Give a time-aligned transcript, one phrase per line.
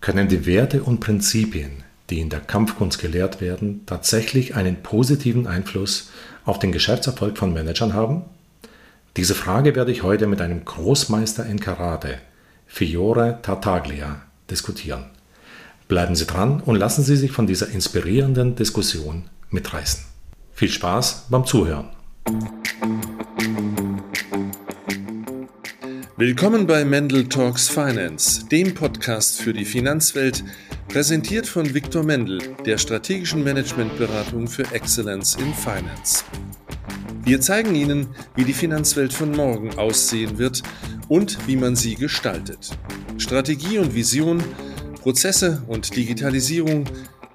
[0.00, 6.10] Können die Werte und Prinzipien, die in der Kampfkunst gelehrt werden, tatsächlich einen positiven Einfluss
[6.46, 8.24] auf den Geschäftserfolg von Managern haben?
[9.16, 12.18] Diese Frage werde ich heute mit einem Großmeister in Karate,
[12.66, 15.04] Fiore Tartaglia, diskutieren.
[15.86, 20.04] Bleiben Sie dran und lassen Sie sich von dieser inspirierenden Diskussion mitreißen.
[20.52, 21.90] Viel Spaß beim Zuhören.
[26.20, 30.44] Willkommen bei Mendel Talks Finance, dem Podcast für die Finanzwelt,
[30.86, 36.22] präsentiert von Viktor Mendel, der strategischen Managementberatung für Excellence in Finance.
[37.24, 40.62] Wir zeigen Ihnen, wie die Finanzwelt von morgen aussehen wird
[41.08, 42.68] und wie man sie gestaltet.
[43.16, 44.44] Strategie und Vision,
[45.00, 46.84] Prozesse und Digitalisierung,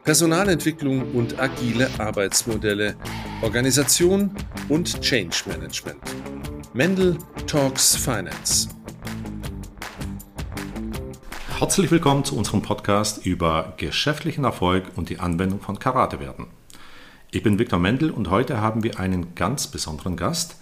[0.03, 2.95] Personalentwicklung und agile Arbeitsmodelle,
[3.41, 4.29] Organisation
[4.69, 6.01] und Change Management.
[6.75, 8.67] Mendel Talks Finance.
[11.57, 16.47] Herzlich willkommen zu unserem Podcast über geschäftlichen Erfolg und die Anwendung von Karatewerten.
[17.31, 20.57] Ich bin Viktor Mendel und heute haben wir einen ganz besonderen Gast,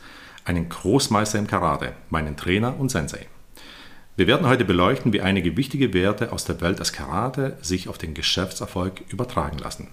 [0.46, 3.26] einen Großmeister im Karate, meinen Trainer und Sensei.
[4.16, 7.98] Wir werden heute beleuchten, wie einige wichtige Werte aus der Welt des Karate sich auf
[7.98, 9.88] den Geschäftserfolg übertragen lassen.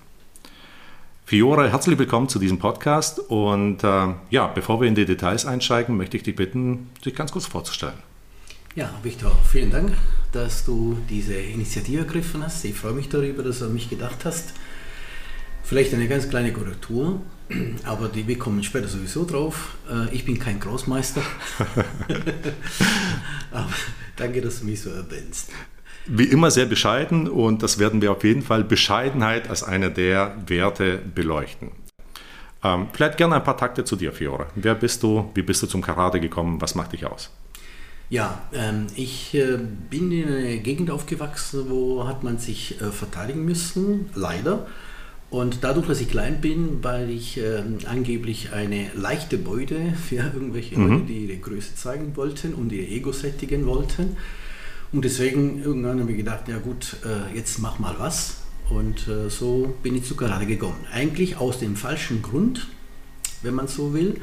[1.30, 5.96] Fiore, herzlich willkommen zu diesem Podcast und äh, ja, bevor wir in die Details einsteigen,
[5.96, 7.94] möchte ich dich bitten, dich ganz kurz vorzustellen.
[8.74, 9.92] Ja, Viktor, vielen Dank,
[10.32, 12.64] dass du diese Initiative ergriffen hast.
[12.64, 14.54] Ich freue mich darüber, dass du an mich gedacht hast.
[15.62, 17.20] Vielleicht eine ganz kleine Korrektur,
[17.84, 19.76] aber die, wir kommen später sowieso drauf.
[19.88, 21.22] Äh, ich bin kein Großmeister.
[23.52, 23.72] aber
[24.16, 25.50] danke, dass du mich so erwähnst
[26.06, 30.36] wie immer sehr bescheiden und das werden wir auf jeden Fall Bescheidenheit als eine der
[30.46, 31.70] Werte beleuchten.
[32.62, 34.46] Ähm, vielleicht gerne ein paar Takte zu dir, Fiore.
[34.54, 35.30] Wer bist du?
[35.34, 36.60] Wie bist du zum Karate gekommen?
[36.60, 37.30] Was macht dich aus?
[38.10, 43.44] Ja, ähm, ich äh, bin in einer Gegend aufgewachsen, wo hat man sich äh, verteidigen
[43.44, 44.66] müssen, leider.
[45.30, 50.76] Und dadurch, dass ich klein bin, weil ich äh, angeblich eine leichte Beute für irgendwelche
[50.76, 50.88] mhm.
[50.88, 54.16] Leute, die ihre Größe zeigen wollten und ihr Ego sättigen wollten,
[54.92, 58.36] und deswegen irgendwann habe ich gedacht, ja gut, äh, jetzt mach mal was.
[58.68, 60.86] Und äh, so bin ich zu Karate gekommen.
[60.92, 62.68] Eigentlich aus dem falschen Grund,
[63.42, 64.20] wenn man so will.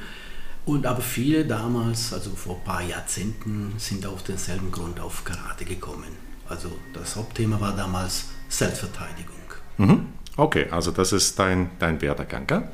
[0.66, 5.64] Und aber viele damals, also vor ein paar Jahrzehnten, sind auf denselben Grund auf Karate
[5.64, 6.10] gekommen.
[6.50, 9.36] Also das Hauptthema war damals Selbstverteidigung.
[9.78, 10.08] Mhm.
[10.36, 12.46] Okay, also das ist dein, dein Werdegang.
[12.48, 12.70] Gell?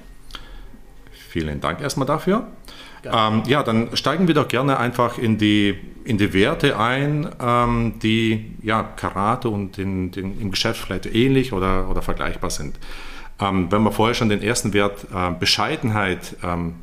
[1.34, 2.46] Vielen Dank erstmal dafür.
[3.04, 7.94] Ähm, ja, dann steigen wir doch gerne einfach in die, in die Werte ein, ähm,
[8.04, 12.78] die ja, Karate und in, den, im Geschäft vielleicht ähnlich oder, oder vergleichbar sind.
[13.42, 16.76] Ähm, wenn wir vorher schon den ersten Wert äh, Bescheidenheit ähm,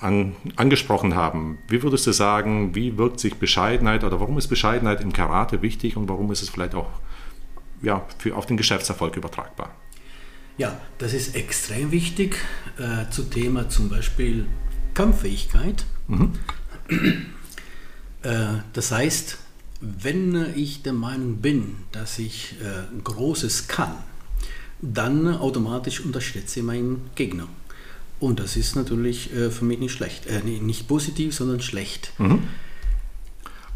[0.00, 5.02] an, angesprochen haben, wie würdest du sagen, wie wirkt sich Bescheidenheit oder warum ist Bescheidenheit
[5.02, 6.88] im Karate wichtig und warum ist es vielleicht auch
[7.80, 9.70] ja, für, auf den Geschäftserfolg übertragbar?
[10.58, 12.36] Ja, das ist extrem wichtig
[12.78, 14.46] äh, zu Thema zum Beispiel
[14.92, 15.84] Kampffähigkeit.
[16.08, 16.32] Mhm.
[18.22, 19.38] Äh, das heißt,
[19.80, 23.94] wenn ich der Meinung bin, dass ich äh, Großes kann,
[24.82, 27.46] dann automatisch unterschätze ich meinen Gegner.
[28.18, 30.26] Und das ist natürlich äh, für mich nicht schlecht.
[30.26, 32.12] Äh, nicht positiv, sondern schlecht.
[32.18, 32.42] Mhm.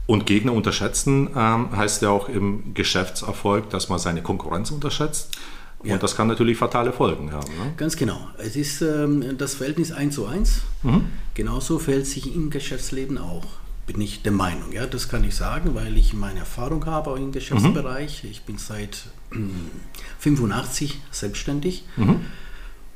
[0.06, 5.38] Und Gegner unterschätzen ähm, heißt ja auch im Geschäftserfolg, dass man seine Konkurrenz unterschätzt.
[5.84, 5.94] Ja.
[5.94, 7.48] Und das kann natürlich fatale Folgen haben.
[7.48, 7.72] Ne?
[7.76, 8.28] Ganz genau.
[8.38, 10.62] Es ist ähm, das Verhältnis 1 zu 1.
[10.82, 11.06] Mhm.
[11.34, 13.44] Genauso verhält sich im Geschäftsleben auch.
[13.86, 14.72] Bin ich der Meinung.
[14.72, 18.22] Ja, das kann ich sagen, weil ich meine Erfahrung habe auch im Geschäftsbereich.
[18.22, 18.30] Mhm.
[18.30, 19.36] Ich bin seit äh,
[20.20, 21.84] 85 selbstständig.
[21.96, 22.20] Mhm.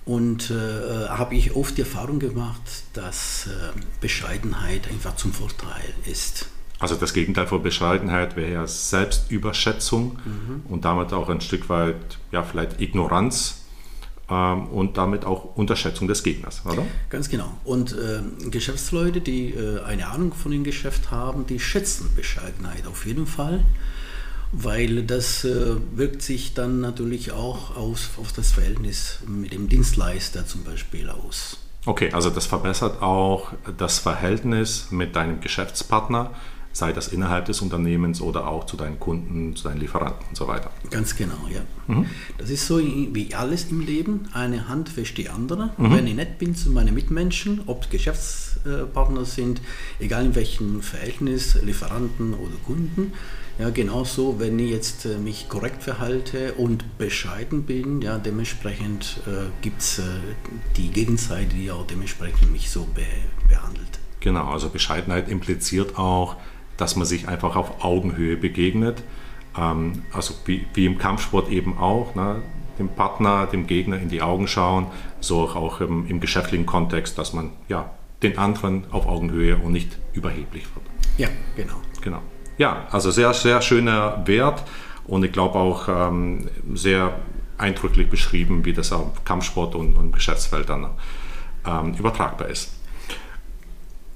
[0.04, 2.60] Und äh, habe ich oft die Erfahrung gemacht,
[2.92, 6.46] dass äh, Bescheidenheit einfach zum Vorteil ist.
[6.78, 10.62] Also das Gegenteil von Bescheidenheit wäre ja Selbstüberschätzung mhm.
[10.68, 13.62] und damit auch ein Stück weit, ja, vielleicht Ignoranz
[14.28, 16.84] ähm, und damit auch Unterschätzung des Gegners, oder?
[17.08, 17.50] Ganz genau.
[17.64, 23.06] Und äh, Geschäftsleute, die äh, eine Ahnung von dem Geschäft haben, die schätzen Bescheidenheit auf
[23.06, 23.64] jeden Fall,
[24.52, 30.46] weil das äh, wirkt sich dann natürlich auch aus, auf das Verhältnis mit dem Dienstleister
[30.46, 31.58] zum Beispiel aus.
[31.86, 36.32] Okay, also das verbessert auch das Verhältnis mit deinem Geschäftspartner
[36.76, 40.46] sei das innerhalb des Unternehmens oder auch zu deinen Kunden, zu deinen Lieferanten und so
[40.46, 40.70] weiter.
[40.90, 41.62] Ganz genau, ja.
[41.86, 42.04] Mhm.
[42.36, 45.70] Das ist so wie alles im Leben, eine Hand wäscht die andere.
[45.78, 45.96] Mhm.
[45.96, 49.62] Wenn ich nett bin zu meinen Mitmenschen, ob Geschäftspartner sind,
[50.00, 53.14] egal in welchem Verhältnis, Lieferanten oder Kunden,
[53.58, 59.46] ja, genauso, wenn ich jetzt äh, mich korrekt verhalte und bescheiden bin, ja, dementsprechend äh,
[59.62, 60.02] gibt es äh,
[60.76, 63.06] die Gegenseite, die auch dementsprechend mich so be
[63.48, 63.98] behandelt.
[64.20, 66.36] Genau, also Bescheidenheit impliziert auch,
[66.76, 69.02] dass man sich einfach auf Augenhöhe begegnet.
[69.58, 72.42] Ähm, also wie, wie, im Kampfsport eben auch, ne?
[72.78, 74.86] dem Partner, dem Gegner in die Augen schauen,
[75.20, 77.90] so auch im, im geschäftlichen Kontext, dass man ja,
[78.22, 80.86] den anderen auf Augenhöhe und nicht überheblich wird.
[81.18, 81.76] Ja, genau.
[82.02, 82.20] Genau.
[82.58, 84.62] Ja, also sehr, sehr schöner Wert
[85.06, 87.18] und ich glaube auch ähm, sehr
[87.58, 90.90] eindrücklich beschrieben, wie das auf Kampfsport und, und Geschäftsfeld dann
[91.66, 92.75] ähm, übertragbar ist.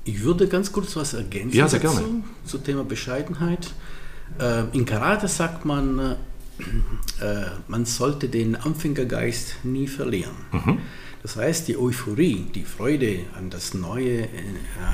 [0.04, 2.22] Ich würde ganz kurz was ergänzen ja, sehr dazu, gerne.
[2.44, 3.70] zum Thema Bescheidenheit.
[4.38, 6.14] Äh, in Karate sagt man, äh,
[7.24, 10.34] äh, man sollte den Anfängergeist nie verlieren.
[10.52, 10.78] Mhm.
[11.22, 14.28] Das heißt, die Euphorie, die Freude an das neue,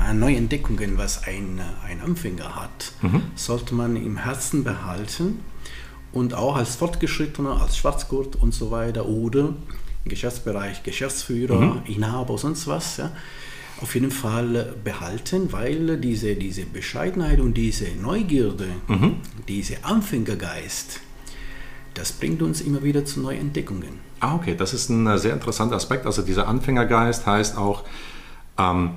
[0.05, 3.21] an neue Entdeckungen, was ein, ein Anfänger hat, mhm.
[3.35, 5.39] sollte man im Herzen behalten
[6.11, 9.53] und auch als Fortgeschrittener, als Schwarzgurt und so weiter oder
[10.03, 11.81] im Geschäftsbereich Geschäftsführer, mhm.
[11.85, 13.11] Inhaber, sonst was, ja,
[13.81, 19.17] auf jeden Fall behalten, weil diese, diese Bescheidenheit und diese Neugierde, mhm.
[19.47, 21.01] dieser Anfängergeist,
[21.93, 23.99] das bringt uns immer wieder zu neuen Entdeckungen.
[24.19, 26.05] Ah, okay, das ist ein äh, sehr interessanter Aspekt.
[26.05, 27.83] Also dieser Anfängergeist heißt auch,
[28.57, 28.91] ähm,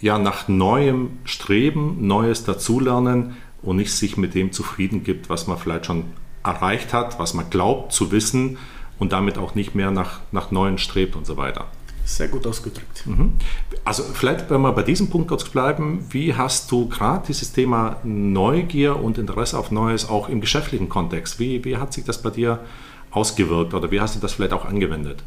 [0.00, 5.58] ja, nach neuem Streben, Neues dazulernen und nicht sich mit dem zufrieden gibt, was man
[5.58, 6.04] vielleicht schon
[6.44, 8.58] erreicht hat, was man glaubt zu wissen
[8.98, 11.66] und damit auch nicht mehr nach, nach Neuen strebt und so weiter.
[12.08, 13.06] Sehr gut ausgedrückt.
[13.06, 13.34] Mhm.
[13.84, 17.98] Also vielleicht, wenn wir bei diesem Punkt kurz bleiben, wie hast du gerade dieses Thema
[18.02, 22.30] Neugier und Interesse auf Neues auch im geschäftlichen Kontext, wie, wie hat sich das bei
[22.30, 22.60] dir
[23.10, 25.22] ausgewirkt oder wie hast du das vielleicht auch angewendet?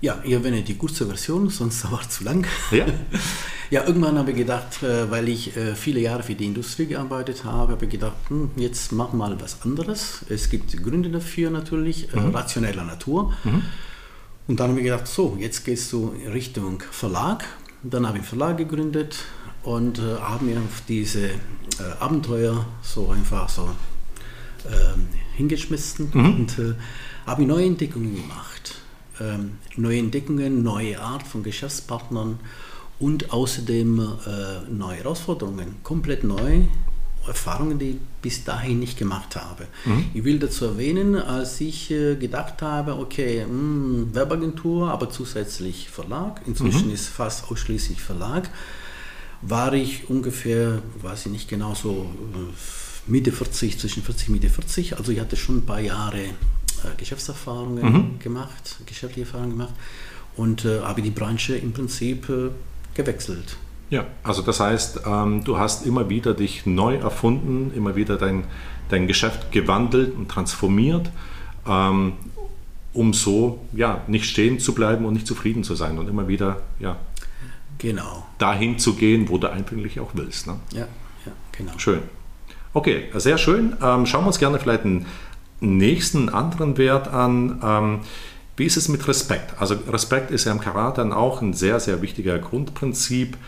[0.00, 2.46] Ja, ich erwähne die kurze Version, sonst dauert es zu lang.
[2.70, 2.86] Ja.
[3.70, 7.44] ja, irgendwann habe ich gedacht, äh, weil ich äh, viele Jahre für die Industrie gearbeitet
[7.44, 10.24] habe, habe ich gedacht, hm, jetzt mach mal was anderes.
[10.30, 12.34] Es gibt Gründe dafür natürlich, äh, mhm.
[12.34, 13.34] rationeller Natur.
[13.44, 13.62] Mhm.
[14.48, 17.44] Und dann habe ich gedacht, so, jetzt gehst du Richtung Verlag.
[17.82, 19.24] Dann habe ich einen Verlag gegründet
[19.62, 21.32] und äh, habe mir auf diese äh,
[22.00, 23.68] Abenteuer so einfach so
[24.64, 26.26] äh, hingeschmissen mhm.
[26.26, 26.74] und äh,
[27.26, 28.76] habe neue Entdeckungen gemacht.
[29.20, 32.40] Ähm, neue Entdeckungen, neue Art von Geschäftspartnern
[32.98, 36.62] und außerdem äh, neue Herausforderungen, komplett neu
[37.28, 39.66] Erfahrungen, die ich bis dahin nicht gemacht habe.
[39.84, 40.06] Mhm.
[40.14, 45.88] Ich will dazu erwähnen, als ich äh, gedacht habe, okay, mh, hm, Werbeagentur, aber zusätzlich
[45.88, 46.94] Verlag, inzwischen mhm.
[46.94, 48.50] ist fast ausschließlich Verlag,
[49.42, 54.50] war ich ungefähr, weiß ich nicht genau, so äh, Mitte 40, zwischen 40 und Mitte
[54.50, 54.98] 40.
[54.98, 56.30] Also ich hatte schon ein paar Jahre äh,
[56.96, 58.18] Geschäftserfahrungen mhm.
[58.18, 59.74] gemacht, geschäftliche Erfahrungen gemacht
[60.36, 62.50] und äh, habe die Branche im Prinzip äh,
[62.94, 63.56] gewechselt.
[63.90, 68.44] Ja, also das heißt, ähm, du hast immer wieder dich neu erfunden, immer wieder dein,
[68.90, 71.10] dein Geschäft gewandelt und transformiert,
[71.66, 72.12] ähm,
[72.92, 76.60] um so ja, nicht stehen zu bleiben und nicht zufrieden zu sein und immer wieder
[76.80, 76.96] ja,
[77.78, 78.26] genau.
[78.36, 80.46] dahin zu gehen, wo du eigentlich auch willst.
[80.46, 80.56] Ne?
[80.72, 80.86] Ja,
[81.24, 81.72] ja, genau.
[81.78, 82.00] Schön.
[82.74, 83.74] Okay, sehr schön.
[83.82, 85.06] Ähm, schauen wir uns gerne vielleicht einen
[85.60, 87.60] nächsten anderen Wert an.
[87.62, 88.00] Ähm,
[88.56, 89.54] wie ist es mit Respekt?
[89.58, 93.38] Also Respekt ist ja im Karate dann auch ein sehr, sehr wichtiger Grundprinzip.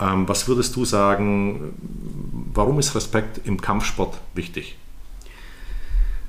[0.00, 1.74] Ähm, was würdest du sagen,
[2.54, 4.76] warum ist Respekt im Kampfsport wichtig?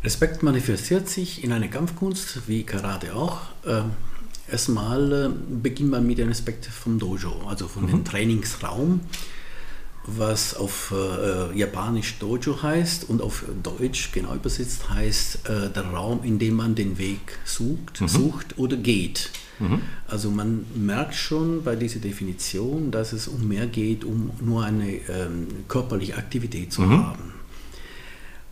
[0.04, 3.40] Respekt manifestiert sich in einer Kampfkunst, wie Karate auch.
[3.66, 3.92] Ähm,
[4.50, 5.30] erstmal äh,
[5.62, 7.88] beginnt man mit dem Respekt vom Dojo, also von mhm.
[7.88, 9.02] dem Trainingsraum,
[10.08, 16.24] was auf äh, Japanisch Dojo heißt und auf Deutsch genau übersetzt heißt äh, der Raum,
[16.24, 18.08] in dem man den Weg sucht, mhm.
[18.08, 19.30] sucht oder geht.
[19.62, 19.82] Mhm.
[20.08, 24.90] Also man merkt schon bei dieser Definition, dass es um mehr geht, um nur eine
[25.10, 27.06] ähm, körperliche Aktivität zu mhm.
[27.06, 27.34] haben.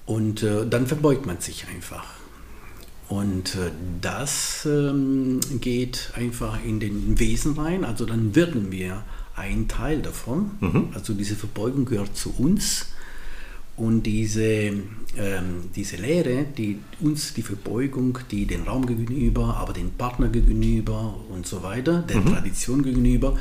[0.06, 2.06] Und äh, dann verbeugt man sich einfach.
[3.10, 9.04] Und äh, das ähm, geht einfach in den Wesen rein, also dann werden wir
[9.36, 10.52] ein Teil davon.
[10.60, 10.90] Mhm.
[10.94, 12.88] Also diese Verbeugung gehört zu uns.
[13.80, 14.84] Und diese, ähm,
[15.74, 21.48] diese Lehre, die uns die Verbeugung, die den Raum gegenüber, aber den Partner gegenüber und
[21.48, 22.26] so weiter, der mhm.
[22.26, 23.38] Tradition gegenüber,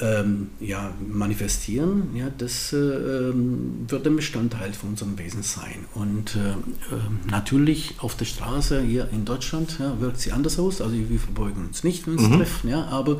[0.00, 5.84] ähm, ja, manifestieren, ja, das äh, ähm, wird ein Bestandteil von unserem Wesen sein.
[5.92, 10.80] Und äh, äh, natürlich auf der Straße hier in Deutschland ja, wirkt sie anders aus.
[10.80, 12.38] Also wir verbeugen uns nicht, wenn wir uns mhm.
[12.38, 13.18] treffen, ja, aber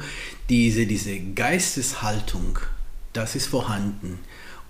[0.48, 2.58] diese, diese Geisteshaltung,
[3.12, 4.18] das ist vorhanden.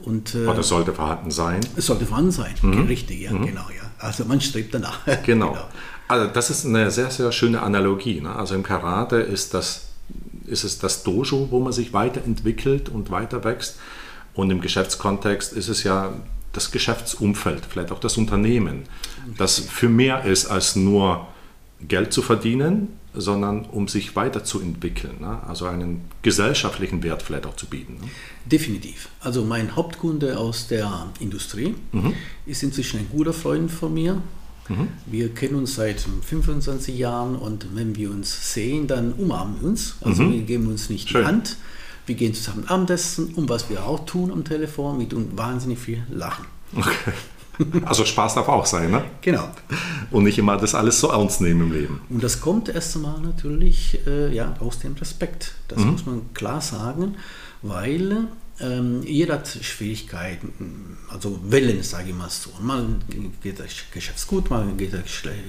[0.04, 1.61] Und, äh, Oder sollte vorhanden sein?
[1.76, 2.87] Es sollte vorhanden sein, mhm.
[2.87, 3.47] richtig, ja, mhm.
[3.47, 3.66] genau.
[3.71, 3.90] Ja.
[3.99, 5.00] Also man strebt danach.
[5.25, 5.52] Genau.
[5.52, 5.68] genau.
[6.09, 8.21] Also das ist eine sehr, sehr schöne Analogie.
[8.21, 8.35] Ne?
[8.35, 9.88] Also im Karate ist, das,
[10.47, 13.78] ist es das Dojo, wo man sich weiterentwickelt und weiter wächst.
[14.35, 16.12] Und im Geschäftskontext ist es ja
[16.52, 18.85] das Geschäftsumfeld, vielleicht auch das Unternehmen,
[19.38, 21.26] das für mehr ist als nur
[21.80, 25.42] Geld zu verdienen, sondern um sich weiterzuentwickeln, ne?
[25.47, 27.95] also einen gesellschaftlichen Wert vielleicht auch zu bieten.
[28.00, 28.09] Ne?
[28.47, 29.09] Definitiv.
[29.21, 32.14] Also mein Hauptkunde aus der Industrie mhm.
[32.47, 34.23] ist inzwischen ein guter Freund von mir.
[34.69, 34.88] Mhm.
[35.07, 39.97] Wir kennen uns seit 25 Jahren und wenn wir uns sehen, dann umarmen wir uns.
[40.00, 40.33] Also mhm.
[40.33, 41.23] wir geben uns nicht Schön.
[41.23, 41.57] die Hand.
[42.07, 46.02] Wir gehen zusammen Abendessen und was wir auch tun am Telefon, wir tun wahnsinnig viel
[46.11, 46.47] lachen.
[46.75, 47.12] Okay.
[47.85, 49.04] Also Spaß darf auch sein, ne?
[49.21, 49.49] Genau.
[50.11, 52.00] Und nicht immer das alles so ernst nehmen im Leben.
[52.09, 55.54] Und das kommt erst einmal natürlich äh, ja, aus dem Respekt.
[55.69, 55.90] Das mhm.
[55.92, 57.16] muss man klar sagen,
[57.62, 58.28] weil
[58.61, 62.50] ähm, jeder hat Schwierigkeiten, also Wellen, sage ich mal so.
[62.61, 62.87] Mal
[63.42, 65.02] geht das Geschäft gut, mal geht das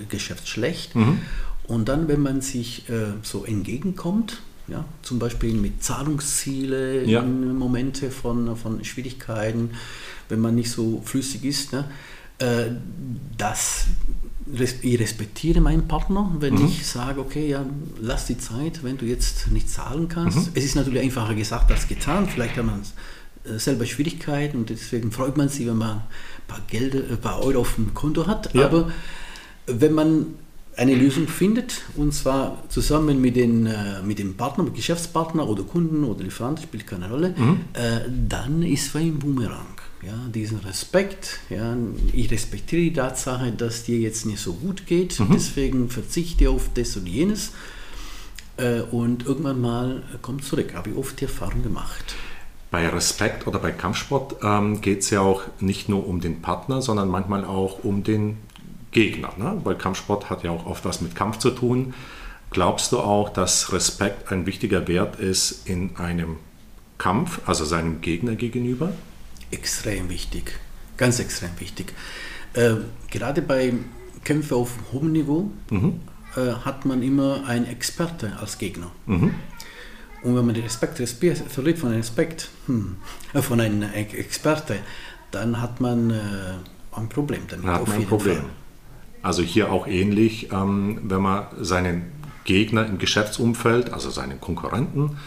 [0.09, 0.95] Geschäft schlecht.
[0.95, 1.19] Mhm.
[1.67, 7.21] Und dann, wenn man sich äh, so entgegenkommt, ja, zum Beispiel mit Zahlungsziele ja.
[7.21, 9.71] in Momente von, von Schwierigkeiten,
[10.29, 11.73] wenn man nicht so flüssig ist.
[11.73, 11.85] Ne?
[12.39, 12.71] Äh,
[13.37, 13.85] das,
[14.81, 16.65] ich respektiere meinen Partner, wenn mhm.
[16.65, 17.65] ich sage, okay, ja,
[17.99, 20.37] lass die Zeit, wenn du jetzt nicht zahlen kannst.
[20.37, 20.47] Mhm.
[20.53, 22.27] Es ist natürlich einfacher gesagt als getan.
[22.27, 22.81] Vielleicht hat man
[23.43, 26.03] äh, selber Schwierigkeiten und deswegen freut man sich, wenn man ein
[26.47, 28.53] paar, Geld, ein paar Euro auf dem Konto hat.
[28.53, 28.65] Ja.
[28.65, 28.91] Aber
[29.67, 30.25] wenn man
[30.75, 35.63] eine Lösung findet, und zwar zusammen mit, den, äh, mit dem Partner, mit Geschäftspartner oder
[35.63, 37.61] Kunden oder Lieferant, spielt keine Rolle, mhm.
[37.73, 39.67] äh, dann ist es ein Boomerang.
[40.05, 41.77] Ja, diesen Respekt, ja,
[42.11, 45.29] ich respektiere die Tatsache, dass dir jetzt nicht so gut geht, mhm.
[45.33, 47.51] deswegen verzichte auf das und jenes
[48.57, 50.73] äh, und irgendwann mal kommt zurück.
[50.73, 52.15] Habe ich oft die Erfahrung gemacht.
[52.69, 56.81] Bei Respekt oder bei Kampfsport ähm, geht es ja auch nicht nur um den Partner,
[56.81, 58.37] sondern manchmal auch um den
[58.93, 59.33] Gegner.
[59.37, 59.59] Ne?
[59.63, 61.93] Weil Kampfsport hat ja auch oft was mit Kampf zu tun.
[62.51, 66.37] Glaubst du auch, dass Respekt ein wichtiger Wert ist in einem
[66.99, 68.93] Kampf, also seinem Gegner gegenüber?
[69.53, 70.59] extrem wichtig,
[70.97, 71.93] ganz extrem wichtig.
[72.53, 72.75] Äh,
[73.09, 73.73] gerade bei
[74.23, 76.01] Kämpfen auf hohem Niveau mhm.
[76.35, 78.91] äh, hat man immer einen Experte als Gegner.
[79.05, 79.33] Mhm.
[80.23, 82.95] Und wenn man den Respekt, Respekt verliert von einem Respekt, hm,
[83.33, 84.77] äh, von einem Experte,
[85.31, 86.15] dann hat man äh,
[86.93, 87.65] ein Problem damit.
[87.65, 88.37] Hat man ein Problem.
[88.37, 88.49] Fall.
[89.23, 92.11] Also hier auch ähnlich, ähm, wenn man seinen
[92.43, 95.17] Gegner im Geschäftsumfeld, also seinen Konkurrenten,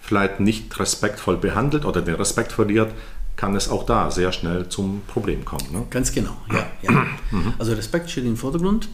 [0.00, 2.92] vielleicht nicht respektvoll behandelt oder den Respekt verliert,
[3.34, 5.66] kann es auch da sehr schnell zum Problem kommen.
[5.72, 5.86] Ne?
[5.90, 6.66] Ganz genau, ja.
[6.82, 7.06] ja.
[7.58, 8.88] Also Respekt steht im Vordergrund.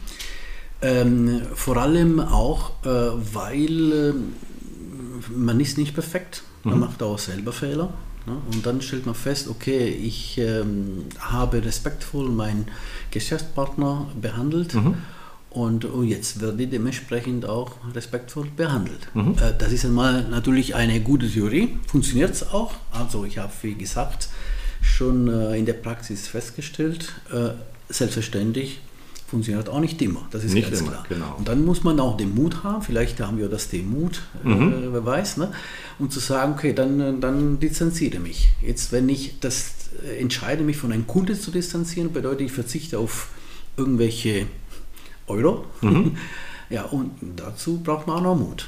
[0.81, 2.89] Ähm, vor allem auch, äh,
[3.33, 4.13] weil äh,
[5.35, 6.79] man ist nicht perfekt, man mhm.
[6.81, 7.93] macht auch selber Fehler.
[8.25, 8.37] Ne?
[8.51, 12.67] Und dann stellt man fest, okay, ich ähm, habe respektvoll meinen
[13.11, 14.73] Geschäftspartner behandelt.
[14.73, 14.95] Mhm
[15.53, 19.07] und jetzt wird die dementsprechend auch respektvoll behandelt.
[19.13, 19.35] Mhm.
[19.39, 22.73] Äh, das ist einmal natürlich eine gute Theorie, funktioniert es auch.
[22.91, 24.29] Also ich habe, wie gesagt,
[24.81, 27.51] schon äh, in der Praxis festgestellt, äh,
[27.87, 28.81] selbstverständlich
[29.33, 31.05] funktioniert auch nicht immer, das ist nicht ganz immer, klar.
[31.09, 31.35] Genau.
[31.39, 34.89] Und dann muss man auch den Mut haben, vielleicht haben wir das den Mut, mhm.
[34.91, 35.51] wer weiß, ne?
[35.97, 38.49] um zu sagen, okay, dann, dann distanziere mich.
[38.61, 39.73] Jetzt, wenn ich das
[40.19, 43.29] entscheide, mich von einem Kunde zu distanzieren, bedeutet, ich verzichte auf
[43.75, 44.45] irgendwelche
[45.27, 45.65] Euro.
[45.81, 46.15] Mhm.
[46.69, 48.67] Ja, und dazu braucht man auch noch Mut.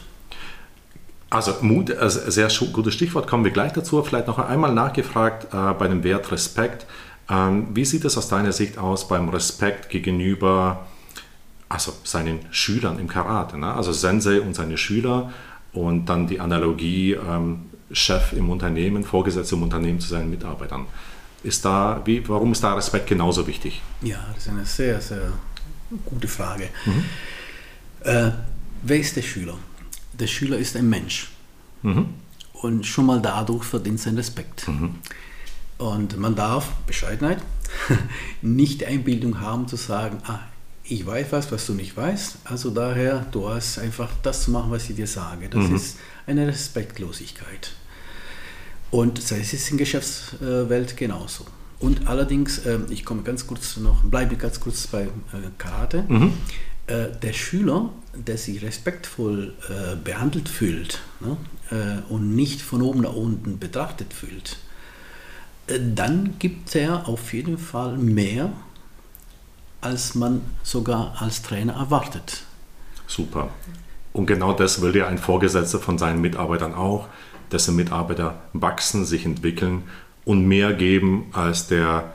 [1.31, 4.03] Also Mut, also sehr gutes Stichwort, kommen wir gleich dazu.
[4.03, 6.85] Vielleicht noch einmal nachgefragt äh, bei dem Wert Respekt.
[7.29, 10.85] Ähm, wie sieht es aus deiner Sicht aus beim Respekt gegenüber
[11.67, 13.57] also seinen Schülern im Karate?
[13.57, 13.73] Ne?
[13.73, 15.33] Also Sensei und seine Schüler
[15.73, 20.85] und dann die Analogie ähm, Chef im Unternehmen, Vorgesetzter im Unternehmen zu seinen Mitarbeitern.
[21.43, 23.81] Ist da, wie, warum ist da Respekt genauso wichtig?
[24.01, 25.31] Ja, das ist eine sehr, sehr
[26.03, 26.69] Gute Frage.
[26.85, 27.03] Mhm.
[28.01, 28.31] Äh,
[28.81, 29.57] wer ist der Schüler?
[30.13, 31.31] Der Schüler ist ein Mensch.
[31.83, 32.09] Mhm.
[32.53, 34.67] Und schon mal dadurch verdient sein Respekt.
[34.67, 34.95] Mhm.
[35.77, 37.39] Und man darf, Bescheidenheit,
[38.41, 40.39] nicht die Einbildung haben zu sagen, ah,
[40.83, 44.71] ich weiß was, was du nicht weißt, also daher, du hast einfach das zu machen,
[44.71, 45.49] was ich dir sage.
[45.49, 45.75] Das mhm.
[45.75, 47.71] ist eine Respektlosigkeit.
[48.91, 51.45] Und das ist in der Geschäftswelt genauso.
[51.79, 55.09] Und allerdings, äh, ich komme ganz kurz noch, bleibe ganz kurz bei äh,
[55.57, 56.05] Karate.
[56.07, 56.33] Mhm.
[56.87, 61.35] Äh, der Schüler, der sich respektvoll äh, behandelt fühlt ne,
[62.09, 64.57] und nicht von oben nach unten betrachtet fühlt,
[65.67, 68.51] dann gibt er auf jeden Fall mehr,
[69.81, 72.43] als man sogar als Trainer erwartet.
[73.07, 73.49] Super.
[74.13, 77.07] Und genau das will ja ein Vorgesetzter von seinen Mitarbeitern auch,
[77.51, 79.83] dessen Mitarbeiter wachsen, sich entwickeln
[80.23, 82.13] und mehr geben als der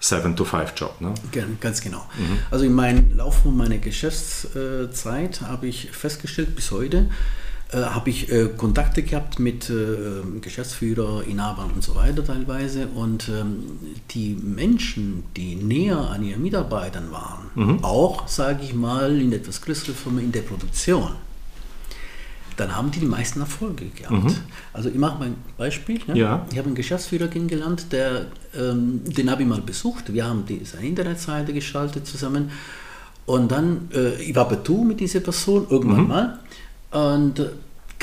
[0.00, 1.00] 7-to-5-Job.
[1.00, 1.14] Ne?
[1.60, 2.04] Ganz genau.
[2.18, 2.38] Mhm.
[2.50, 7.08] Also in meinem Laufe meiner Geschäftszeit habe ich festgestellt, bis heute
[7.76, 9.74] habe ich äh, Kontakte gehabt mit äh,
[10.40, 12.88] Geschäftsführer, Inhabern und so weiter teilweise.
[12.88, 13.64] Und ähm,
[14.10, 17.84] die Menschen, die näher an ihren Mitarbeitern waren, mhm.
[17.84, 21.10] auch, sage ich mal, in etwas größeren Firmen in der Produktion,
[22.56, 24.24] dann haben die die meisten Erfolge gehabt.
[24.24, 24.36] Mhm.
[24.72, 26.00] Also ich mache mal ein Beispiel.
[26.06, 26.16] Ne?
[26.16, 26.46] Ja.
[26.50, 28.26] Ich habe einen Geschäftsführer kennengelernt, der,
[28.56, 30.12] ähm, den habe ich mal besucht.
[30.12, 32.50] Wir haben die, seine Internetseite geschaltet zusammen.
[33.26, 36.08] Und dann, äh, ich war betu mit dieser Person irgendwann mhm.
[36.08, 36.38] mal.
[36.92, 37.48] Und äh,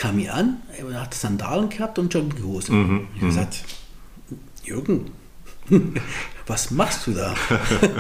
[0.02, 2.76] kam mir an, er hat Sandalen gehabt und Jogginghosen.
[2.76, 3.08] Mhm.
[3.14, 3.30] Ich habe mhm.
[3.30, 3.64] gesagt,
[4.64, 5.12] Jürgen,
[6.48, 7.36] was machst du da?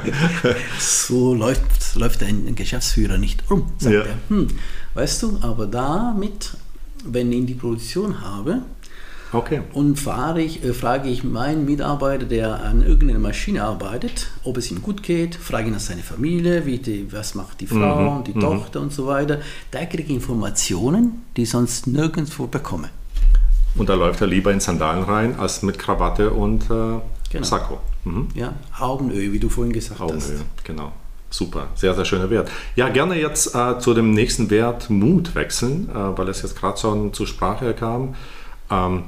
[0.79, 4.01] so läuft, läuft ein Geschäftsführer nicht um, sagt ja.
[4.01, 4.17] er.
[4.29, 4.47] Hm,
[4.95, 6.57] weißt du, aber damit,
[7.05, 8.63] wenn ich die Produktion habe,
[9.33, 9.61] Okay.
[9.73, 14.71] Und fahre ich, äh, frage ich meinen Mitarbeiter, der an irgendeiner Maschine arbeitet, ob es
[14.71, 18.23] ihm gut geht, frage ihn nach seiner Familie, wie die, was macht die Frau, mhm.
[18.25, 18.41] die mhm.
[18.41, 19.39] Tochter und so weiter.
[19.71, 22.89] Da kriege ich Informationen, die ich sonst nirgendwo bekomme.
[23.75, 27.43] Und da läuft er lieber in Sandalen rein, als mit Krawatte und äh, genau.
[27.43, 27.79] Sakko.
[28.03, 28.27] Mhm.
[28.35, 30.29] Ja, Augenöl, wie du vorhin gesagt Augenöl, hast.
[30.29, 30.91] Augenöl, genau.
[31.29, 32.51] Super, sehr, sehr schöner Wert.
[32.75, 36.77] Ja, gerne jetzt äh, zu dem nächsten Wert Mut wechseln, äh, weil es jetzt gerade
[36.77, 38.15] schon zur Sprache kam.
[38.71, 39.03] Ähm,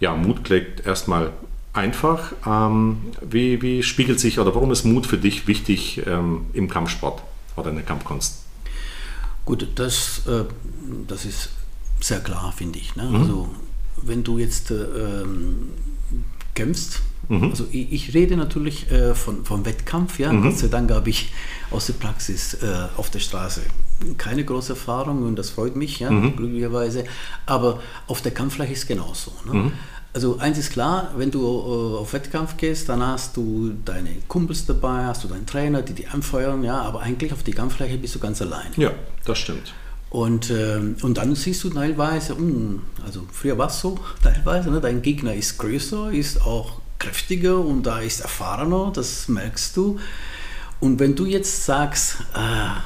[0.00, 1.32] ja, Mut klingt erstmal
[1.72, 2.32] einfach.
[2.46, 7.22] Ähm, wie, wie, spiegelt sich oder warum ist Mut für dich wichtig ähm, im Kampfsport
[7.56, 8.44] oder in der Kampfkunst?
[9.44, 10.44] Gut, das, äh,
[11.06, 11.50] das ist
[12.00, 12.96] sehr klar, finde ich.
[12.96, 13.04] Ne?
[13.04, 13.16] Mhm.
[13.16, 13.48] Also,
[13.96, 15.70] wenn du jetzt äh, ähm,
[16.54, 17.50] kämpfst, mhm.
[17.50, 20.32] also ich, ich, rede natürlich äh, von, vom Wettkampf, ja.
[20.32, 20.42] Mhm.
[20.42, 21.32] Gott sei Dank habe ich
[21.70, 23.62] aus der Praxis äh, auf der Straße
[24.16, 26.36] keine große Erfahrung und das freut mich, ja, mhm.
[26.36, 27.04] glücklicherweise.
[27.46, 29.32] Aber auf der Kampffläche ist es genauso.
[29.46, 29.54] Ne?
[29.54, 29.72] Mhm.
[30.14, 34.66] Also eins ist klar, wenn du äh, auf Wettkampf gehst, dann hast du deine Kumpels
[34.66, 38.14] dabei, hast du deinen Trainer, die dich anfeuern, ja, aber eigentlich auf die Kampffläche bist
[38.14, 38.72] du ganz allein.
[38.76, 38.90] Ja,
[39.24, 39.74] das stimmt.
[40.10, 44.70] Und, äh, und dann siehst du teilweise, mh, hm, also früher war es so, teilweise,
[44.70, 49.98] ne, dein Gegner ist größer, ist auch kräftiger und da ist erfahrener, das merkst du.
[50.80, 52.82] Und wenn du jetzt sagst, ah,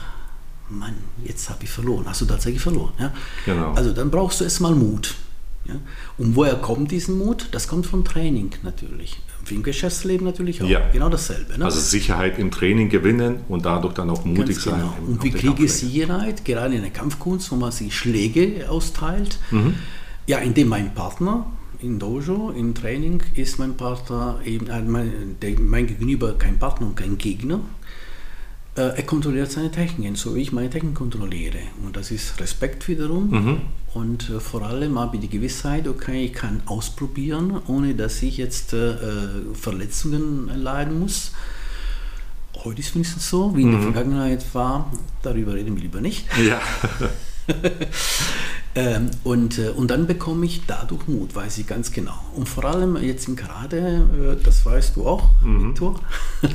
[0.68, 2.92] Mann, jetzt habe ich verloren, hast du tatsächlich verloren.
[2.98, 3.12] Ja?
[3.44, 3.72] Genau.
[3.72, 5.14] Also dann brauchst du erstmal Mut.
[5.66, 5.74] Ja?
[6.18, 7.48] Und woher kommt diesen Mut?
[7.52, 9.20] Das kommt vom Training natürlich.
[9.50, 10.68] Im Geschäftsleben natürlich auch.
[10.68, 10.88] Ja.
[10.92, 11.58] Genau dasselbe.
[11.58, 11.64] Ne?
[11.64, 14.80] Also Sicherheit im Training gewinnen und dadurch dann auch mutig Ganz sein.
[14.80, 14.96] Genau.
[14.98, 19.38] Im, und wie kriege ich Sicherheit, gerade in der Kampfkunst, wo man sich Schläge austeilt?
[19.50, 19.74] Mhm.
[20.26, 21.46] Ja, indem mein Partner
[21.82, 26.96] in Dojo, im Training, ist mein Partner eben, äh, mein, mein Gegenüber kein Partner und
[26.96, 27.60] kein Gegner,
[28.74, 31.58] äh, er kontrolliert seine Techniken, so wie ich meine Techniken kontrolliere.
[31.84, 33.30] Und das ist Respekt wiederum.
[33.30, 33.60] Mhm.
[33.92, 38.38] Und äh, vor allem habe ich die Gewissheit, okay, ich kann ausprobieren, ohne dass ich
[38.38, 38.94] jetzt äh,
[39.52, 41.32] Verletzungen leiden muss.
[42.64, 43.72] Heute ist es wenigstens so, wie in mhm.
[43.72, 44.90] der Vergangenheit war.
[45.22, 46.26] Darüber reden wir lieber nicht.
[46.38, 46.60] Ja.
[48.74, 52.18] ähm, und, äh, und dann bekomme ich dadurch Mut, weiß ich ganz genau.
[52.34, 55.70] Und vor allem jetzt im Karate, äh, das weißt du auch, mhm.
[55.70, 56.00] Victor.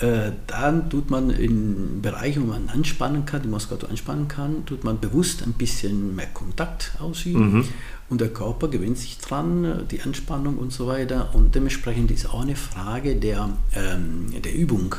[0.00, 4.84] Äh, dann tut man in Bereichen, wo man anspannen kann, die Muskulatur anspannen kann, tut
[4.84, 7.64] man bewusst ein bisschen mehr Kontakt ausüben mhm.
[8.08, 11.34] und der Körper gewöhnt sich dran, die Anspannung und so weiter.
[11.34, 14.94] Und dementsprechend ist auch eine Frage der, ähm, der Übung.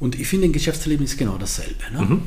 [0.00, 1.84] Und ich finde, im Geschäftsleben ist genau dasselbe.
[1.92, 2.02] Ne?
[2.02, 2.22] Mhm.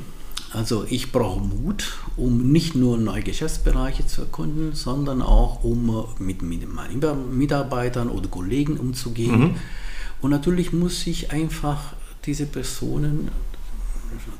[0.56, 6.42] Also ich brauche Mut, um nicht nur neue Geschäftsbereiche zu erkunden, sondern auch um mit,
[6.42, 9.40] mit meinen Mitarbeitern oder Kollegen umzugehen.
[9.40, 9.56] Mhm
[10.26, 11.94] und natürlich muss ich einfach
[12.26, 13.30] diese Personen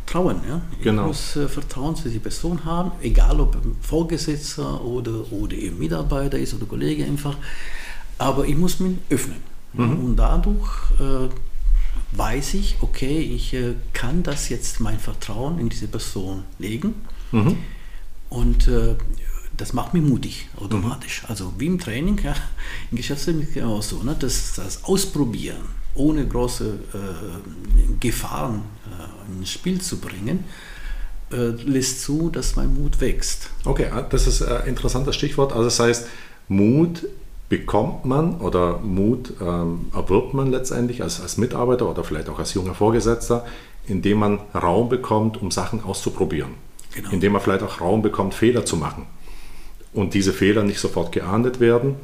[0.08, 0.42] trauen.
[0.48, 0.62] Ja?
[0.82, 1.04] Genau.
[1.04, 6.40] Ich muss äh, Vertrauen zu dieser Person haben, egal ob Vorgesetzter oder, oder eben Mitarbeiter
[6.40, 7.38] ist oder Kollege einfach.
[8.18, 9.38] Aber ich muss mich öffnen.
[9.74, 10.00] Mhm.
[10.00, 11.30] Und dadurch äh,
[12.14, 16.96] weiß ich, okay, ich äh, kann das jetzt mein Vertrauen in diese Person legen.
[17.32, 17.58] Mhm.
[18.30, 18.96] Und äh,
[19.56, 21.24] das macht mich mutig automatisch.
[21.24, 21.30] Mhm.
[21.30, 22.36] Also wie im Training, ja,
[22.92, 25.64] im Geschäftsleben ist es auch so, ne, das, das Ausprobieren
[25.98, 30.44] ohne große äh, Gefahren äh, ins Spiel zu bringen,
[31.66, 33.50] lässt zu, dass mein Mut wächst.
[33.66, 35.52] Okay, ah, das ist ein interessantes Stichwort.
[35.54, 36.08] Also das heißt,
[36.48, 37.08] Mut
[37.50, 42.54] bekommt man oder Mut ähm, erwirbt man letztendlich als, als Mitarbeiter oder vielleicht auch als
[42.54, 43.46] junger Vorgesetzter,
[43.88, 46.52] indem man Raum bekommt, um Sachen auszuprobieren.
[46.94, 47.12] Genau.
[47.12, 49.06] Indem man vielleicht auch Raum bekommt, Fehler zu machen
[49.94, 51.96] und diese Fehler nicht sofort geahndet werden,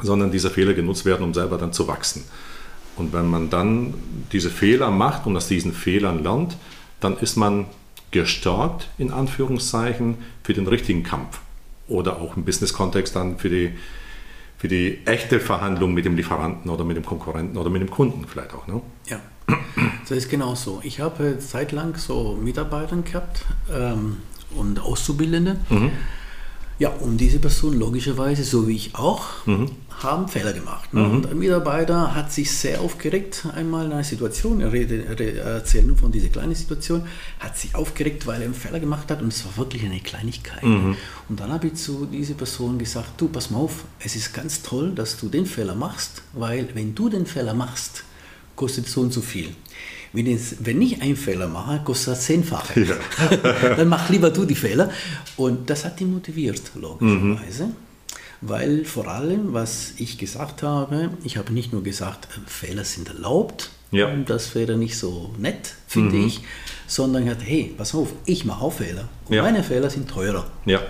[0.00, 2.24] sondern diese Fehler genutzt werden, um selber dann zu wachsen.
[2.96, 3.94] Und wenn man dann
[4.32, 6.56] diese Fehler macht und aus diesen Fehlern lernt,
[7.00, 7.66] dann ist man
[8.10, 11.40] gestärkt, in Anführungszeichen, für den richtigen Kampf.
[11.88, 13.72] Oder auch im Business-Kontext dann für die,
[14.62, 18.28] für die echte Verhandlung mit dem Lieferanten oder mit dem Konkurrenten oder mit dem Kunden
[18.28, 18.68] vielleicht auch.
[18.68, 18.80] Ne?
[19.08, 19.18] Ja,
[20.08, 20.80] das ist genau so.
[20.84, 23.44] Ich habe zeitlang so Mitarbeiter gehabt
[23.74, 24.18] ähm,
[24.54, 25.56] und Auszubildende.
[25.68, 25.90] Mhm
[26.78, 29.70] Ja, und diese Person logischerweise, so wie ich auch, mhm.
[30.02, 30.92] Haben Fehler gemacht.
[30.92, 31.02] Ne?
[31.02, 31.10] Mhm.
[31.10, 36.12] Und ein Mitarbeiter hat sich sehr aufgeregt einmal in einer Situation, er erzählt nur von
[36.12, 37.02] dieser kleinen Situation,
[37.40, 40.62] hat sich aufgeregt, weil er einen Fehler gemacht hat und es war wirklich eine Kleinigkeit.
[40.62, 40.96] Mhm.
[41.28, 44.62] Und dann habe ich zu dieser Person gesagt, du, pass mal auf, es ist ganz
[44.62, 48.04] toll, dass du den Fehler machst, weil wenn du den Fehler machst,
[48.56, 49.48] kostet so und so viel.
[50.12, 52.76] Wenn, ich, wenn ich einen Fehler mache, kostet das zehnfach.
[52.76, 52.96] Ja.
[53.76, 54.90] Dann mach lieber du die Fehler.
[55.36, 57.66] Und das hat ihn motiviert, logischerweise.
[57.66, 57.76] Mhm.
[58.42, 63.08] Weil vor allem, was ich gesagt habe, ich habe nicht nur gesagt, äh, Fehler sind
[63.08, 64.14] erlaubt, ja.
[64.26, 66.26] das wäre nicht so nett, finde mhm.
[66.26, 66.40] ich,
[66.88, 69.08] sondern hat, hey, pass auf, ich mache auch Fehler.
[69.28, 69.42] Und ja.
[69.42, 70.44] meine Fehler sind teurer.
[70.64, 70.80] Ja.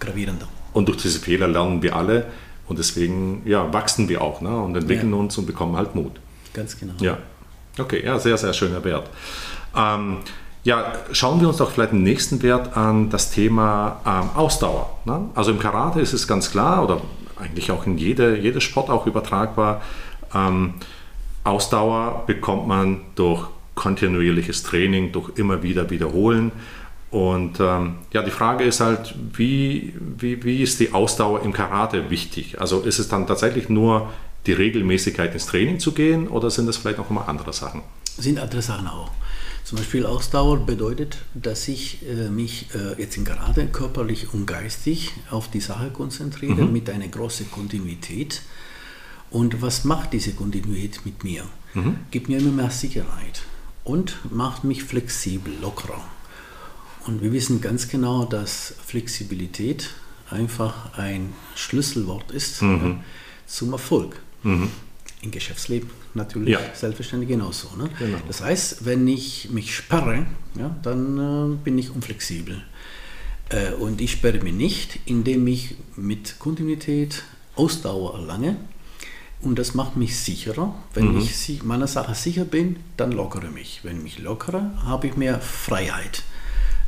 [0.00, 0.48] Gravierender.
[0.72, 2.26] Und durch diese Fehler lernen wir alle
[2.66, 4.60] und deswegen ja, wachsen wir auch ne?
[4.60, 5.18] und entwickeln ja.
[5.18, 6.18] uns und bekommen halt Mut.
[6.52, 6.94] Ganz genau.
[7.00, 7.18] Ja.
[7.78, 9.08] Okay, ja, sehr, sehr schöner Wert.
[9.76, 10.18] Ähm,
[10.64, 14.98] ja, schauen wir uns doch vielleicht den nächsten Wert an, das Thema ähm, Ausdauer.
[15.04, 15.28] Ne?
[15.34, 17.00] Also im Karate ist es ganz klar, oder
[17.36, 19.82] eigentlich auch in jede, jede Sport auch übertragbar,
[20.34, 20.74] ähm,
[21.44, 26.52] Ausdauer bekommt man durch kontinuierliches Training, durch immer wieder Wiederholen.
[27.10, 32.08] Und ähm, ja, die Frage ist halt, wie, wie, wie ist die Ausdauer im Karate
[32.08, 32.60] wichtig?
[32.60, 34.10] Also ist es dann tatsächlich nur
[34.46, 37.82] die Regelmäßigkeit ins Training zu gehen oder sind das vielleicht auch immer andere Sachen?
[38.16, 39.10] Sind andere Sachen auch.
[39.64, 45.50] Zum Beispiel Ausdauer bedeutet, dass ich äh, mich äh, jetzt gerade körperlich und geistig auf
[45.50, 46.72] die Sache konzentriere mhm.
[46.72, 48.42] mit einer großen Kontinuität.
[49.30, 51.44] Und was macht diese Kontinuität mit mir?
[51.74, 51.96] Mhm.
[52.10, 53.42] Gibt mir immer mehr Sicherheit
[53.84, 56.02] und macht mich flexibel, lockerer.
[57.06, 59.90] Und wir wissen ganz genau, dass Flexibilität
[60.30, 62.80] einfach ein Schlüsselwort ist mhm.
[62.84, 63.04] ja,
[63.46, 64.20] zum Erfolg.
[64.42, 64.68] Mhm.
[65.22, 66.60] Im Geschäftsleben natürlich ja.
[66.74, 67.68] selbstverständlich genauso.
[67.76, 67.88] Ne?
[67.98, 68.18] Genau.
[68.26, 70.26] Das heißt, wenn ich mich sperre,
[70.58, 72.62] ja, dann äh, bin ich unflexibel.
[73.48, 77.22] Äh, und ich sperre mich nicht, indem ich mit Kontinuität
[77.54, 78.56] Ausdauer erlange.
[79.40, 80.74] Und das macht mich sicherer.
[80.94, 81.18] Wenn mhm.
[81.18, 83.80] ich meiner Sache sicher bin, dann lockere mich.
[83.82, 86.22] Wenn ich mich lockere, habe ich mehr Freiheit.